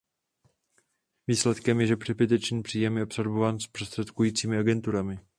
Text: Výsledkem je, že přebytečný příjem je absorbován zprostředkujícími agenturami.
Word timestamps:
Výsledkem 1.27 1.81
je, 1.81 1.87
že 1.87 1.95
přebytečný 1.95 2.61
příjem 2.63 2.97
je 2.97 3.03
absorbován 3.03 3.59
zprostředkujícími 3.59 4.57
agenturami. 4.57 5.19